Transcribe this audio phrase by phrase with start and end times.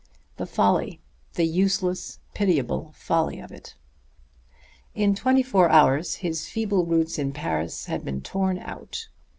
[0.37, 0.99] The folly,
[1.35, 3.75] the useless, pitiable folly of it!
[4.95, 9.09] In twenty four hours his feeble roots in Paris had been torn out.